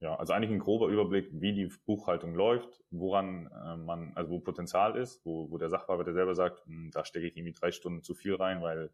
ja, 0.00 0.14
also 0.14 0.32
eigentlich 0.32 0.50
ein 0.50 0.58
grober 0.58 0.88
Überblick, 0.88 1.28
wie 1.32 1.54
die 1.54 1.72
Buchhaltung 1.86 2.34
läuft, 2.34 2.82
woran 2.90 3.46
äh, 3.46 3.76
man, 3.76 4.12
also 4.14 4.30
wo 4.30 4.40
Potenzial 4.40 4.96
ist, 4.96 5.24
wo, 5.24 5.50
wo 5.50 5.56
der 5.56 5.70
Sachbearbeiter 5.70 6.12
selber 6.12 6.34
sagt, 6.34 6.64
hm, 6.66 6.90
da 6.92 7.04
stecke 7.04 7.26
ich 7.26 7.36
irgendwie 7.36 7.54
drei 7.54 7.72
Stunden 7.72 8.02
zu 8.02 8.14
viel 8.14 8.34
rein, 8.34 8.60
weil 8.60 8.90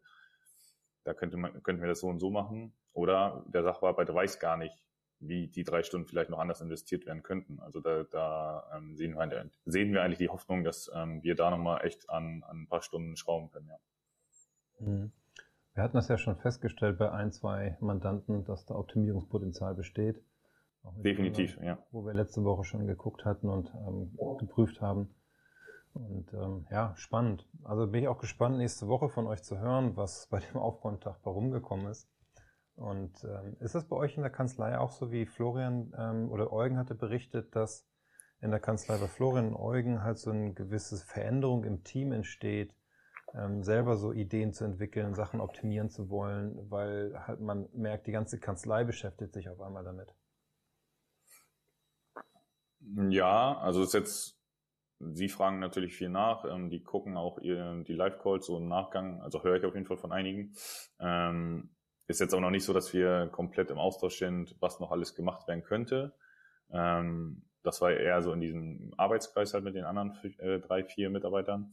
da 1.03 1.13
könnte 1.13 1.35
man, 1.35 1.61
könnten 1.61 1.81
wir 1.81 1.89
das 1.89 1.99
so 1.99 2.07
und 2.07 2.19
so 2.19 2.29
machen. 2.29 2.73
Oder 2.93 3.43
der 3.47 3.63
Sachbearbeiter 3.63 4.15
weiß 4.15 4.39
gar 4.39 4.55
nicht, 4.55 4.81
wie 5.19 5.47
die 5.47 5.63
drei 5.63 5.83
Stunden 5.83 6.07
vielleicht 6.07 6.29
noch 6.29 6.39
anders 6.39 6.61
investiert 6.61 7.05
werden 7.05 7.23
könnten. 7.23 7.59
Also 7.59 7.81
da, 7.81 8.03
da 8.03 8.71
ähm, 8.75 8.95
sehen, 8.95 9.15
wir, 9.15 9.49
sehen 9.65 9.91
wir 9.93 10.03
eigentlich 10.03 10.19
die 10.19 10.29
Hoffnung, 10.29 10.63
dass 10.63 10.89
ähm, 10.95 11.21
wir 11.23 11.35
da 11.35 11.49
nochmal 11.49 11.85
echt 11.85 12.09
an, 12.09 12.43
an 12.47 12.63
ein 12.63 12.67
paar 12.67 12.81
Stunden 12.81 13.17
schrauben 13.17 13.49
können, 13.49 13.67
ja. 13.67 13.77
Mhm. 14.79 15.11
Wir 15.73 15.81
hatten 15.81 15.97
das 15.97 16.07
ja 16.07 16.19
schon 16.19 16.37
festgestellt 16.37 16.99
bei 16.99 17.11
ein, 17.11 17.31
zwei 17.31 17.77
Mandanten, 17.79 18.45
dass 18.45 18.65
da 18.65 18.75
Optimierungspotenzial 18.75 19.73
besteht. 19.73 20.23
Definitiv, 21.03 21.57
ja. 21.61 21.77
Wo 21.91 22.05
wir 22.05 22.13
letzte 22.13 22.43
Woche 22.43 22.63
schon 22.63 22.87
geguckt 22.87 23.25
hatten 23.25 23.49
und 23.49 23.73
ähm, 23.87 24.17
geprüft 24.37 24.81
haben. 24.81 25.15
Und 25.93 26.33
ähm, 26.33 26.65
ja, 26.71 26.93
spannend. 26.95 27.47
Also 27.63 27.87
bin 27.87 28.01
ich 28.01 28.07
auch 28.07 28.17
gespannt, 28.17 28.57
nächste 28.57 28.87
Woche 28.87 29.09
von 29.09 29.27
euch 29.27 29.43
zu 29.43 29.59
hören, 29.59 29.95
was 29.95 30.27
bei 30.29 30.39
dem 30.39 30.57
Aufräumtag 30.57 31.19
warum 31.23 31.51
gekommen 31.51 31.87
ist. 31.87 32.09
Und 32.75 33.23
ähm, 33.23 33.55
ist 33.59 33.75
das 33.75 33.87
bei 33.87 33.95
euch 33.95 34.17
in 34.17 34.23
der 34.23 34.31
Kanzlei 34.31 34.77
auch 34.77 34.91
so, 34.91 35.11
wie 35.11 35.25
Florian 35.25 35.93
ähm, 35.97 36.31
oder 36.31 36.51
Eugen 36.51 36.77
hatte 36.77 36.95
berichtet, 36.95 37.55
dass 37.55 37.87
in 38.41 38.49
der 38.49 38.59
Kanzlei 38.59 38.97
bei 38.97 39.07
Florian 39.07 39.49
und 39.49 39.55
Eugen 39.55 40.03
halt 40.03 40.17
so 40.17 40.31
eine 40.31 40.53
gewisse 40.53 40.97
Veränderung 40.97 41.63
im 41.63 41.83
Team 41.83 42.11
entsteht, 42.11 42.75
ähm, 43.35 43.63
selber 43.63 43.95
so 43.95 44.11
Ideen 44.11 44.53
zu 44.53 44.65
entwickeln, 44.65 45.13
Sachen 45.13 45.39
optimieren 45.39 45.89
zu 45.89 46.09
wollen, 46.09 46.69
weil 46.69 47.13
halt 47.27 47.39
man 47.39 47.69
merkt, 47.73 48.07
die 48.07 48.11
ganze 48.11 48.39
Kanzlei 48.39 48.83
beschäftigt 48.83 49.33
sich 49.33 49.49
auf 49.49 49.61
einmal 49.61 49.83
damit. 49.83 50.13
Ja, 53.09 53.57
also 53.59 53.83
ist 53.83 53.93
jetzt, 53.93 54.39
Sie 54.99 55.29
fragen 55.29 55.59
natürlich 55.59 55.95
viel 55.95 56.09
nach, 56.09 56.45
ähm, 56.45 56.69
die 56.69 56.83
gucken 56.83 57.17
auch 57.17 57.39
ihr, 57.39 57.83
die 57.87 57.93
Live-Calls 57.93 58.45
so 58.45 58.57
im 58.57 58.67
Nachgang, 58.67 59.21
also 59.21 59.43
höre 59.43 59.55
ich 59.55 59.65
auf 59.65 59.73
jeden 59.73 59.85
Fall 59.85 59.97
von 59.97 60.11
einigen. 60.11 60.53
Ähm, 60.99 61.69
ist 62.07 62.19
jetzt 62.19 62.33
auch 62.33 62.39
noch 62.41 62.51
nicht 62.51 62.65
so, 62.65 62.73
dass 62.73 62.93
wir 62.93 63.29
komplett 63.31 63.71
im 63.71 63.77
Austausch 63.77 64.17
sind, 64.17 64.55
was 64.59 64.79
noch 64.79 64.91
alles 64.91 65.15
gemacht 65.15 65.47
werden 65.47 65.63
könnte. 65.63 66.13
Ähm, 66.71 67.43
das 67.63 67.81
war 67.81 67.91
eher 67.91 68.21
so 68.21 68.33
in 68.33 68.41
diesem 68.41 68.93
Arbeitskreis 68.97 69.53
halt 69.53 69.63
mit 69.63 69.75
den 69.75 69.85
anderen 69.85 70.13
äh, 70.39 70.59
drei, 70.59 70.83
vier 70.83 71.09
Mitarbeitern 71.09 71.71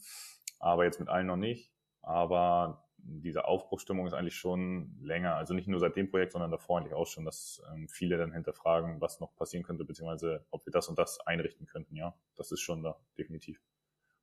aber 0.60 0.84
jetzt 0.84 1.00
mit 1.00 1.08
allen 1.08 1.26
noch 1.26 1.36
nicht. 1.36 1.72
Aber 2.02 2.84
diese 3.02 3.46
Aufbruchstimmung 3.46 4.06
ist 4.06 4.12
eigentlich 4.12 4.36
schon 4.36 4.96
länger, 5.02 5.36
also 5.36 5.54
nicht 5.54 5.68
nur 5.68 5.80
seit 5.80 5.96
dem 5.96 6.10
Projekt, 6.10 6.32
sondern 6.32 6.50
davor 6.50 6.78
eigentlich 6.78 6.94
auch 6.94 7.06
schon, 7.06 7.24
dass 7.24 7.62
ähm, 7.72 7.88
viele 7.88 8.16
dann 8.16 8.32
hinterfragen, 8.32 9.00
was 9.00 9.20
noch 9.20 9.34
passieren 9.36 9.64
könnte, 9.64 9.84
beziehungsweise 9.84 10.44
ob 10.50 10.66
wir 10.66 10.72
das 10.72 10.88
und 10.88 10.98
das 10.98 11.20
einrichten 11.26 11.66
könnten. 11.66 11.96
Ja, 11.96 12.14
das 12.36 12.52
ist 12.52 12.60
schon 12.60 12.82
da, 12.82 12.96
definitiv. 13.18 13.60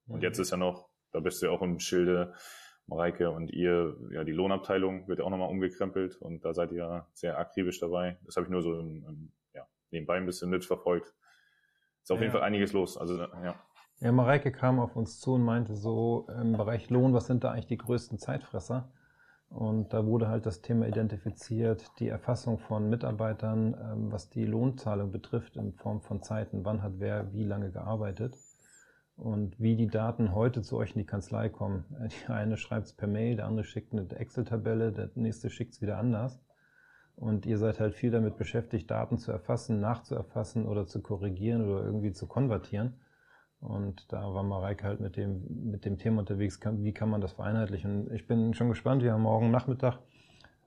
Und 0.07 0.17
mhm. 0.17 0.21
jetzt 0.23 0.39
ist 0.39 0.51
ja 0.51 0.57
noch, 0.57 0.89
da 1.11 1.19
bist 1.19 1.41
du 1.41 1.47
ja 1.47 1.51
auch 1.51 1.61
im 1.61 1.79
Schilde, 1.79 2.33
Mareike 2.87 3.29
und 3.31 3.51
ihr, 3.51 3.97
ja, 4.11 4.23
die 4.23 4.31
Lohnabteilung 4.31 5.07
wird 5.07 5.19
ja 5.19 5.25
auch 5.25 5.29
nochmal 5.29 5.49
umgekrempelt 5.49 6.15
und 6.15 6.45
da 6.45 6.53
seid 6.53 6.71
ihr 6.71 7.05
sehr 7.13 7.37
akribisch 7.37 7.79
dabei. 7.79 8.17
Das 8.25 8.37
habe 8.37 8.45
ich 8.45 8.49
nur 8.49 8.61
so 8.61 8.79
im, 8.79 9.05
im, 9.05 9.31
ja, 9.53 9.67
nebenbei 9.91 10.15
ein 10.15 10.25
bisschen 10.25 10.49
mitverfolgt. 10.49 11.13
Ist 12.01 12.11
auf 12.11 12.19
ja. 12.19 12.23
jeden 12.23 12.31
Fall 12.31 12.43
einiges 12.43 12.71
los. 12.71 12.97
Also 12.97 13.17
ja. 13.19 13.61
Ja, 13.99 14.11
Mareike 14.11 14.51
kam 14.51 14.79
auf 14.79 14.95
uns 14.95 15.19
zu 15.19 15.33
und 15.33 15.41
meinte 15.41 15.75
so, 15.75 16.27
im 16.39 16.53
Bereich 16.53 16.91
Lohn, 16.91 17.13
was 17.15 17.25
sind 17.25 17.43
da 17.43 17.49
eigentlich 17.51 17.65
die 17.65 17.77
größten 17.77 18.19
Zeitfresser? 18.19 18.91
Und 19.49 19.91
da 19.91 20.05
wurde 20.05 20.27
halt 20.27 20.45
das 20.45 20.61
Thema 20.61 20.87
identifiziert, 20.87 21.89
die 21.97 22.07
Erfassung 22.07 22.59
von 22.59 22.89
Mitarbeitern, 22.91 23.73
ähm, 23.73 24.11
was 24.11 24.29
die 24.29 24.45
Lohnzahlung 24.45 25.11
betrifft, 25.11 25.55
in 25.55 25.73
Form 25.73 26.01
von 26.01 26.21
Zeiten, 26.21 26.63
wann 26.63 26.83
hat 26.83 26.93
wer 26.99 27.33
wie 27.33 27.43
lange 27.43 27.71
gearbeitet 27.71 28.37
und 29.15 29.59
wie 29.59 29.75
die 29.75 29.87
Daten 29.87 30.35
heute 30.35 30.61
zu 30.61 30.77
euch 30.77 30.91
in 30.91 30.99
die 30.99 31.07
Kanzlei 31.07 31.49
kommen. 31.49 31.85
Die 32.27 32.31
eine 32.31 32.57
schreibt 32.57 32.85
es 32.85 32.93
per 32.93 33.07
Mail, 33.07 33.37
der 33.37 33.47
andere 33.47 33.63
schickt 33.63 33.93
eine 33.93 34.07
Excel-Tabelle, 34.11 34.91
der 34.91 35.09
nächste 35.15 35.49
schickt 35.49 35.73
es 35.73 35.81
wieder 35.81 35.97
anders. 35.97 36.39
Und 37.15 37.47
ihr 37.47 37.57
seid 37.57 37.79
halt 37.79 37.95
viel 37.95 38.11
damit 38.11 38.37
beschäftigt, 38.37 38.91
Daten 38.91 39.17
zu 39.17 39.31
erfassen, 39.31 39.79
nachzuerfassen 39.79 40.67
oder 40.67 40.85
zu 40.85 41.01
korrigieren 41.01 41.67
oder 41.67 41.83
irgendwie 41.83 42.11
zu 42.11 42.27
konvertieren. 42.27 42.93
Und 43.59 44.11
da 44.13 44.33
war 44.33 44.43
Mareike 44.43 44.85
halt 44.85 44.99
mit 44.99 45.17
dem, 45.17 45.71
mit 45.71 45.85
dem 45.85 45.97
Thema 45.97 46.19
unterwegs, 46.19 46.59
wie 46.63 46.93
kann 46.93 47.09
man 47.09 47.21
das 47.21 47.33
vereinheitlichen. 47.33 48.13
Ich 48.13 48.27
bin 48.27 48.53
schon 48.53 48.69
gespannt, 48.69 49.01
wir 49.01 49.13
haben 49.13 49.23
morgen 49.23 49.49
Nachmittag 49.49 49.99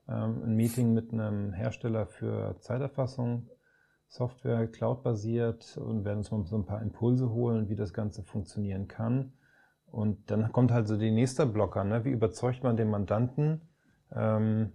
ähm, 0.09 0.43
ein 0.45 0.57
Meeting 0.57 0.93
mit 0.93 1.13
einem 1.13 1.53
Hersteller 1.53 2.07
für 2.07 2.59
Zeiterfassung, 2.61 3.49
Software, 4.09 4.67
Cloud-basiert 4.67 5.77
und 5.77 6.05
werden 6.05 6.19
uns 6.19 6.33
mal 6.33 6.45
so 6.45 6.57
ein 6.57 6.67
paar 6.67 6.83
Impulse 6.83 7.31
holen, 7.31 7.69
wie 7.69 7.77
das 7.77 7.95
Ganze 7.95 8.25
funktionieren 8.25 8.89
kann. 8.89 9.35
Und 9.87 10.31
dann 10.31 10.51
kommt 10.51 10.73
halt 10.73 10.89
so 10.89 10.97
die 10.97 11.13
nächste 11.13 11.47
Blocker, 11.47 11.85
ne? 11.85 12.05
wie 12.05 12.11
überzeugt 12.11 12.63
man 12.65 12.77
den 12.77 12.91
Mandanten, 12.91 13.63
ähm, 14.13 14.73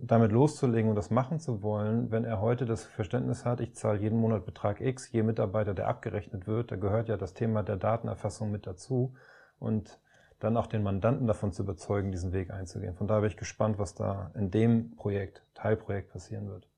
damit 0.00 0.32
loszulegen 0.32 0.90
und 0.90 0.96
das 0.96 1.10
machen 1.10 1.40
zu 1.40 1.62
wollen, 1.62 2.10
wenn 2.10 2.24
er 2.24 2.40
heute 2.40 2.66
das 2.66 2.84
Verständnis 2.84 3.44
hat, 3.44 3.60
ich 3.60 3.74
zahle 3.74 3.98
jeden 3.98 4.18
Monat 4.18 4.46
Betrag 4.46 4.80
X, 4.80 5.10
je 5.10 5.22
Mitarbeiter, 5.22 5.74
der 5.74 5.88
abgerechnet 5.88 6.46
wird, 6.46 6.70
da 6.70 6.76
gehört 6.76 7.08
ja 7.08 7.16
das 7.16 7.34
Thema 7.34 7.62
der 7.62 7.76
Datenerfassung 7.76 8.50
mit 8.50 8.66
dazu 8.66 9.14
und 9.58 10.00
dann 10.38 10.56
auch 10.56 10.68
den 10.68 10.84
Mandanten 10.84 11.26
davon 11.26 11.52
zu 11.52 11.64
überzeugen, 11.64 12.12
diesen 12.12 12.32
Weg 12.32 12.50
einzugehen. 12.50 12.94
Von 12.94 13.08
daher 13.08 13.22
bin 13.22 13.30
ich 13.30 13.36
gespannt, 13.36 13.78
was 13.78 13.94
da 13.94 14.30
in 14.34 14.52
dem 14.52 14.94
Projekt, 14.94 15.42
Teilprojekt 15.54 16.12
passieren 16.12 16.48
wird. 16.48 16.68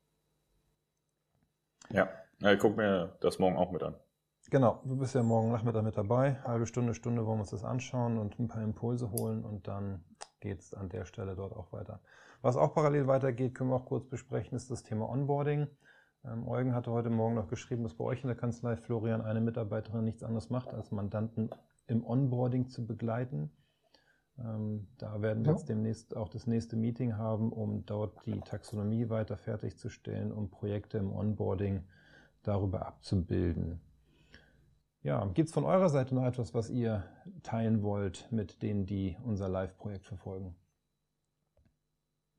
Ja, 1.91 2.09
ich 2.41 2.59
gucke 2.59 2.77
mir 2.77 3.17
das 3.21 3.39
morgen 3.39 3.57
auch 3.57 3.71
mit 3.71 3.83
an. 3.83 3.95
Genau, 4.49 4.81
du 4.85 4.97
bist 4.97 5.15
ja 5.15 5.23
morgen 5.23 5.53
Nachmittag 5.53 5.85
mit 5.85 5.97
dabei. 5.97 6.41
Halbe 6.43 6.67
Stunde, 6.67 6.95
Stunde 6.95 7.27
wollen 7.27 7.37
wir 7.37 7.43
uns 7.43 7.51
das 7.51 7.65
anschauen 7.65 8.19
und 8.19 8.39
ein 8.39 8.49
paar 8.49 8.63
Impulse 8.63 9.11
holen 9.13 9.45
und 9.45 9.69
dann 9.69 10.05
geht's 10.41 10.73
an 10.73 10.89
der 10.89 11.05
Stelle 11.05 11.37
dort 11.37 11.53
auch 11.53 11.73
weiter. 11.73 12.01
Was 12.43 12.57
auch 12.57 12.75
parallel 12.75 13.07
weitergeht, 13.07 13.55
können 13.55 13.71
wir 13.71 13.77
auch 13.77 13.87
kurz 13.87 14.07
besprechen, 14.07 14.57
ist 14.57 14.71
das 14.71 14.83
Thema 14.83 15.09
Onboarding. 15.09 15.67
Ähm, 16.25 16.49
Eugen 16.49 16.75
hatte 16.75 16.91
heute 16.91 17.11
Morgen 17.11 17.35
noch 17.35 17.49
geschrieben, 17.49 17.83
dass 17.83 17.95
bei 17.95 18.05
euch 18.05 18.23
in 18.23 18.29
der 18.29 18.37
Kanzlei 18.37 18.77
Florian 18.77 19.21
eine 19.21 19.41
Mitarbeiterin 19.41 20.05
nichts 20.05 20.23
anderes 20.23 20.51
macht, 20.51 20.73
als 20.73 20.91
Mandanten 20.91 21.51
im 21.87 22.05
Onboarding 22.05 22.69
zu 22.69 22.87
begleiten. 22.87 23.51
Ähm, 24.39 24.89
da 24.97 25.21
werden 25.21 25.45
wir 25.45 25.53
ja. 25.53 25.59
jetzt 25.59 25.69
demnächst 25.69 26.17
auch 26.17 26.29
das 26.29 26.47
nächste 26.47 26.77
Meeting 26.77 27.17
haben, 27.17 27.53
um 27.53 27.85
dort 27.85 28.25
die 28.27 28.41
Taxonomie 28.41 29.09
weiter 29.11 29.37
fertigzustellen, 29.37 30.33
um 30.33 30.51
Projekte 30.51 30.99
im 30.99 31.13
Onboarding 31.13 31.85
darüber 32.43 32.87
abzubilden. 32.87 33.81
Ja, 35.03 35.25
gibt 35.27 35.49
es 35.49 35.55
von 35.55 35.65
eurer 35.65 35.89
Seite 35.89 36.15
noch 36.15 36.25
etwas, 36.25 36.55
was 36.55 36.69
ihr 36.69 37.05
teilen 37.43 37.83
wollt 37.83 38.31
mit 38.31 38.63
denen, 38.63 38.85
die 38.85 39.17
unser 39.25 39.49
Live-Projekt 39.49 40.07
verfolgen? 40.07 40.55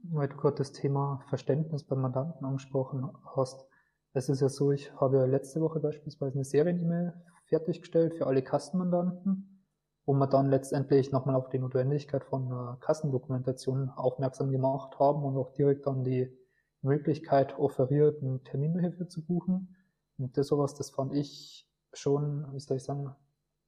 Weil 0.03 0.27
du 0.27 0.37
gerade 0.37 0.57
das 0.57 0.71
Thema 0.71 1.23
Verständnis 1.29 1.83
beim 1.83 2.01
Mandanten 2.01 2.45
angesprochen 2.45 3.09
hast. 3.35 3.65
Es 4.13 4.29
ist 4.29 4.41
ja 4.41 4.49
so, 4.49 4.71
ich 4.71 4.93
habe 4.99 5.17
ja 5.17 5.25
letzte 5.25 5.61
Woche 5.61 5.79
beispielsweise 5.79 6.35
eine 6.35 6.43
Serien-E-Mail 6.43 7.13
fertiggestellt 7.45 8.15
für 8.15 8.27
alle 8.27 8.41
Kassenmandanten, 8.41 9.65
wo 10.05 10.13
wir 10.13 10.27
dann 10.27 10.49
letztendlich 10.49 11.11
nochmal 11.11 11.35
auf 11.35 11.49
die 11.49 11.59
Notwendigkeit 11.59 12.23
von 12.23 12.77
Kassendokumentation 12.79 13.89
aufmerksam 13.89 14.51
gemacht 14.51 14.99
haben 14.99 15.23
und 15.23 15.37
auch 15.37 15.53
direkt 15.53 15.87
dann 15.87 16.03
die 16.03 16.35
Möglichkeit 16.81 17.57
offeriert, 17.57 18.21
einen 18.21 18.43
Termin 18.43 18.73
dafür 18.81 19.07
zu 19.07 19.23
buchen. 19.23 19.75
Und 20.17 20.37
das 20.37 20.47
sowas, 20.47 20.73
das 20.73 20.89
fand 20.89 21.13
ich 21.13 21.69
schon, 21.93 22.51
wie 22.53 22.59
soll 22.59 22.77
ich 22.77 22.83
sagen, 22.83 23.15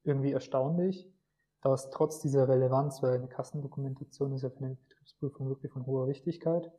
irgendwie 0.03 0.31
erstaunlich, 0.31 1.09
dass 1.61 1.89
trotz 1.89 2.19
dieser 2.19 2.47
Relevanz, 2.47 3.01
weil 3.01 3.15
eine 3.15 3.27
Kassendokumentation 3.27 4.33
ist 4.33 4.43
ja 4.43 4.49
für 4.49 4.65
eine 4.65 4.77
Betriebsprüfung 5.03 5.49
wirklich 5.49 5.71
von 5.71 5.85
hoher 5.85 6.07
Wichtigkeit, 6.07 6.71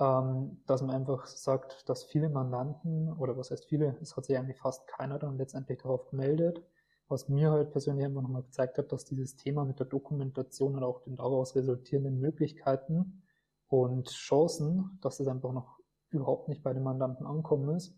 ähm, 0.00 0.62
dass 0.66 0.82
man 0.82 0.90
einfach 0.90 1.26
sagt, 1.26 1.88
dass 1.88 2.04
viele 2.04 2.30
Mandanten, 2.30 3.12
oder 3.12 3.36
was 3.36 3.50
heißt 3.50 3.66
viele, 3.66 3.98
es 4.00 4.16
hat 4.16 4.24
sich 4.24 4.36
eigentlich 4.38 4.58
fast 4.58 4.86
keiner 4.86 5.18
dann 5.18 5.36
letztendlich 5.36 5.78
darauf 5.78 6.06
gemeldet, 6.06 6.62
was 7.08 7.28
mir 7.28 7.50
halt 7.50 7.72
persönlich 7.72 8.06
einfach 8.06 8.22
nochmal 8.22 8.42
gezeigt 8.42 8.78
hat, 8.78 8.92
dass 8.92 9.04
dieses 9.04 9.36
Thema 9.36 9.64
mit 9.64 9.78
der 9.78 9.86
Dokumentation 9.86 10.76
und 10.76 10.84
auch 10.84 11.00
den 11.00 11.16
daraus 11.16 11.54
resultierenden 11.56 12.18
Möglichkeiten 12.20 13.22
und 13.68 14.08
Chancen, 14.08 14.98
dass 15.02 15.20
es 15.20 15.26
einfach 15.26 15.52
noch 15.52 15.80
überhaupt 16.10 16.48
nicht 16.48 16.62
bei 16.62 16.72
den 16.72 16.82
Mandanten 16.82 17.26
ankommen 17.26 17.76
ist. 17.76 17.94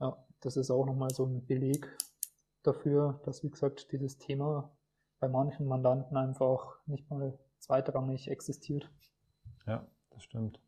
Ja, 0.00 0.26
das 0.40 0.56
ist 0.56 0.70
auch 0.70 0.86
nochmal 0.86 1.10
so 1.10 1.26
ein 1.26 1.46
Beleg 1.46 1.96
dafür, 2.62 3.20
dass, 3.24 3.42
wie 3.44 3.50
gesagt, 3.50 3.92
dieses 3.92 4.18
Thema 4.18 4.74
bei 5.20 5.28
manchen 5.28 5.66
Mandanten 5.66 6.16
einfach 6.16 6.78
nicht 6.86 7.08
mal 7.08 7.38
zweitrangig 7.64 8.28
existiert. 8.28 8.90
Ja, 9.66 9.86
das 10.10 10.22
stimmt. 10.22 10.60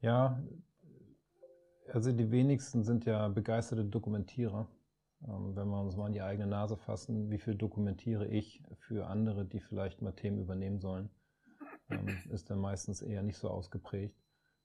Ja, 0.00 0.42
also 1.92 2.12
die 2.12 2.30
wenigsten 2.30 2.84
sind 2.84 3.04
ja 3.04 3.28
begeisterte 3.28 3.84
Dokumentierer. 3.84 4.68
Ähm, 5.26 5.56
wenn 5.56 5.68
wir 5.68 5.80
uns 5.80 5.96
mal 5.96 6.06
in 6.06 6.12
die 6.12 6.22
eigene 6.22 6.46
Nase 6.46 6.76
fassen, 6.76 7.30
wie 7.30 7.38
viel 7.38 7.56
dokumentiere 7.56 8.26
ich 8.26 8.62
für 8.78 9.06
andere, 9.08 9.44
die 9.44 9.60
vielleicht 9.60 10.00
mal 10.00 10.12
Themen 10.12 10.38
übernehmen 10.38 10.78
sollen, 10.78 11.10
ähm, 11.90 12.08
ist 12.30 12.50
dann 12.50 12.60
meistens 12.60 13.02
eher 13.02 13.22
nicht 13.22 13.38
so 13.38 13.50
ausgeprägt. 13.50 14.16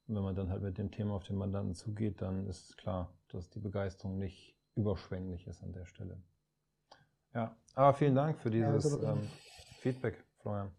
Und 0.07 0.15
wenn 0.15 0.23
man 0.23 0.35
dann 0.35 0.49
halt 0.49 0.61
mit 0.61 0.77
dem 0.77 0.91
Thema 0.91 1.15
auf 1.15 1.23
den 1.23 1.37
Mandanten 1.37 1.73
zugeht, 1.73 2.21
dann 2.21 2.47
ist 2.47 2.77
klar, 2.77 3.11
dass 3.29 3.49
die 3.49 3.59
Begeisterung 3.59 4.19
nicht 4.19 4.55
überschwänglich 4.75 5.47
ist 5.47 5.63
an 5.63 5.73
der 5.73 5.85
Stelle. 5.85 6.21
Ja, 7.33 7.55
aber 7.73 7.93
vielen 7.95 8.15
Dank 8.15 8.37
für 8.39 8.51
dieses 8.51 9.01
ja, 9.01 9.13
ähm, 9.13 9.27
Feedback, 9.79 10.23
Florian. 10.43 10.71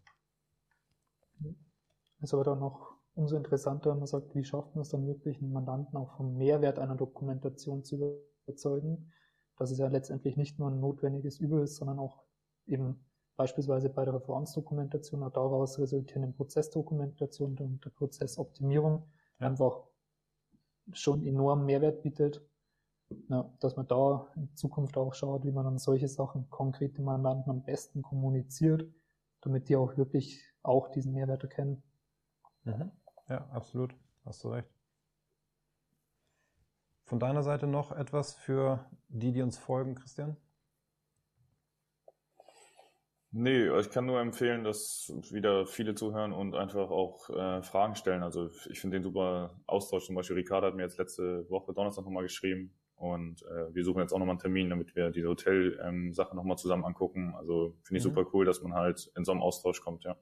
Ist 2.21 2.33
aber 2.33 2.43
dann 2.43 2.59
noch 2.59 2.93
umso 3.15 3.35
interessanter, 3.35 3.91
wenn 3.91 3.97
man 3.97 4.07
sagt, 4.07 4.33
wie 4.35 4.43
schafft 4.43 4.75
man 4.75 4.83
es 4.83 4.89
dann 4.89 5.07
wirklich, 5.07 5.41
einen 5.41 5.51
Mandanten 5.51 5.97
auch 5.97 6.15
vom 6.15 6.37
Mehrwert 6.37 6.79
einer 6.79 6.95
Dokumentation 6.95 7.83
zu 7.83 8.23
überzeugen, 8.45 9.11
dass 9.57 9.71
es 9.71 9.79
ja 9.79 9.87
letztendlich 9.87 10.37
nicht 10.37 10.59
nur 10.59 10.69
ein 10.69 10.79
notwendiges 10.79 11.39
Übel 11.39 11.63
ist, 11.63 11.77
sondern 11.77 11.99
auch 11.99 12.23
eben 12.67 13.05
beispielsweise 13.37 13.89
bei 13.89 14.05
der 14.05 14.13
Referenzdokumentation 14.13 15.23
auch 15.23 15.31
daraus 15.31 15.79
resultierenden 15.79 16.35
Prozessdokumentation 16.35 17.57
und 17.57 17.83
der 17.83 17.89
Prozessoptimierung 17.89 19.07
ja. 19.39 19.47
einfach 19.47 19.83
schon 20.93 21.25
enorm 21.25 21.65
Mehrwert 21.65 22.03
bietet, 22.03 22.41
ja, 23.29 23.51
dass 23.59 23.75
man 23.75 23.87
da 23.87 24.27
in 24.35 24.55
Zukunft 24.55 24.97
auch 24.97 25.13
schaut, 25.13 25.45
wie 25.45 25.51
man 25.51 25.65
dann 25.65 25.79
solche 25.79 26.07
Sachen 26.07 26.49
konkret 26.49 26.97
dem 26.97 27.05
Mandanten 27.05 27.49
am 27.49 27.63
besten 27.63 28.01
kommuniziert, 28.01 28.85
damit 29.45 29.69
die 29.69 29.75
auch 29.75 29.95
wirklich 29.95 30.43
auch 30.63 30.89
diesen 30.89 31.13
Mehrwert 31.13 31.43
erkennen. 31.43 31.83
Mhm. 32.63 32.91
Ja, 33.29 33.47
absolut. 33.51 33.95
Hast 34.25 34.43
du 34.43 34.49
recht. 34.49 34.69
Von 37.03 37.19
deiner 37.19 37.43
Seite 37.43 37.67
noch 37.67 37.91
etwas 37.91 38.33
für 38.33 38.89
die, 39.07 39.31
die 39.31 39.43
uns 39.43 39.57
folgen, 39.57 39.93
Christian? 39.95 40.35
Nee, 43.31 43.67
ich 43.79 43.91
kann 43.91 44.05
nur 44.05 44.19
empfehlen, 44.19 44.63
dass 44.63 45.13
wieder 45.31 45.67
viele 45.67 45.93
zuhören 45.93 46.31
und 46.31 46.55
einfach 46.55 46.89
auch 46.89 47.29
äh, 47.29 47.61
Fragen 47.61 47.95
stellen. 47.95 48.23
Also 48.23 48.49
ich 48.69 48.79
finde 48.79 48.97
den 48.97 49.03
super 49.03 49.59
Austausch. 49.67 50.05
Zum 50.05 50.15
Beispiel 50.15 50.37
Ricardo 50.37 50.67
hat 50.67 50.75
mir 50.75 50.83
jetzt 50.83 50.97
letzte 50.97 51.47
Woche 51.49 51.73
Donnerstag 51.73 52.05
nochmal 52.05 52.23
geschrieben 52.23 52.73
und 52.95 53.43
äh, 53.43 53.73
wir 53.73 53.83
suchen 53.83 54.01
jetzt 54.01 54.13
auch 54.13 54.19
nochmal 54.19 54.33
einen 54.33 54.39
Termin, 54.39 54.69
damit 54.69 54.95
wir 54.95 55.11
diese 55.11 55.27
Hotel-Sache 55.27 56.29
ähm, 56.31 56.35
nochmal 56.35 56.57
zusammen 56.57 56.85
angucken. 56.85 57.35
Also 57.35 57.75
finde 57.83 57.99
ich 57.99 58.05
mhm. 58.05 58.15
super 58.15 58.25
cool, 58.33 58.45
dass 58.45 58.61
man 58.61 58.73
halt 58.73 59.11
in 59.15 59.25
so 59.25 59.31
einem 59.31 59.41
Austausch 59.41 59.81
kommt, 59.81 60.03
ja. 60.03 60.15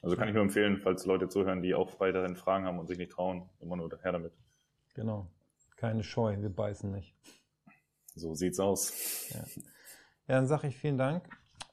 Also 0.00 0.16
kann 0.16 0.28
ich 0.28 0.34
nur 0.34 0.44
empfehlen, 0.44 0.78
falls 0.78 1.06
Leute 1.06 1.28
zuhören, 1.28 1.60
die 1.60 1.74
auch 1.74 1.98
weiterhin 1.98 2.36
Fragen 2.36 2.66
haben 2.66 2.78
und 2.78 2.86
sich 2.86 2.98
nicht 2.98 3.10
trauen, 3.10 3.48
immer 3.58 3.74
nur 3.74 3.90
her 4.00 4.12
damit. 4.12 4.32
Genau. 4.94 5.28
Keine 5.76 6.04
Scheu, 6.04 6.40
wir 6.40 6.50
beißen 6.50 6.90
nicht. 6.90 7.16
So 8.14 8.34
sieht's 8.34 8.60
aus. 8.60 9.28
Ja, 9.30 9.40
ja 10.28 10.34
dann 10.36 10.46
sage 10.46 10.68
ich 10.68 10.76
vielen 10.76 10.98
Dank 10.98 11.28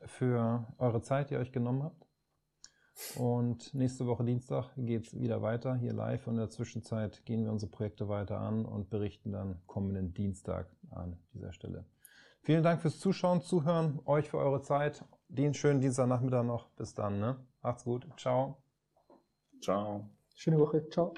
für 0.05 0.65
eure 0.77 1.01
Zeit, 1.01 1.29
die 1.29 1.35
ihr 1.35 1.39
euch 1.39 1.51
genommen 1.51 1.83
habt. 1.83 2.05
Und 3.15 3.73
nächste 3.73 4.05
Woche 4.05 4.23
Dienstag 4.23 4.71
geht 4.77 5.07
es 5.07 5.19
wieder 5.19 5.41
weiter 5.41 5.75
hier 5.75 5.93
live. 5.93 6.27
Und 6.27 6.35
in 6.35 6.39
der 6.39 6.49
Zwischenzeit 6.49 7.25
gehen 7.25 7.43
wir 7.43 7.51
unsere 7.51 7.71
Projekte 7.71 8.07
weiter 8.07 8.39
an 8.39 8.65
und 8.65 8.89
berichten 8.89 9.31
dann 9.31 9.61
kommenden 9.67 10.13
Dienstag 10.13 10.69
an 10.91 11.17
dieser 11.33 11.51
Stelle. 11.51 11.85
Vielen 12.41 12.63
Dank 12.63 12.81
fürs 12.81 12.99
Zuschauen, 12.99 13.41
Zuhören, 13.41 13.99
euch 14.05 14.29
für 14.29 14.37
eure 14.37 14.61
Zeit. 14.61 15.03
Den 15.27 15.53
schönen 15.53 15.81
Dienstagnachmittag 15.81 16.43
noch. 16.43 16.69
Bis 16.75 16.93
dann. 16.93 17.19
Ne? 17.19 17.37
Macht's 17.61 17.83
gut. 17.83 18.07
Ciao. 18.17 18.57
Ciao. 19.61 20.09
Schöne 20.35 20.59
Woche. 20.59 20.87
Ciao. 20.89 21.13